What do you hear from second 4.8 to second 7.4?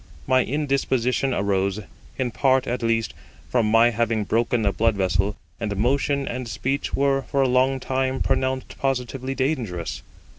vessel; and motion and speech were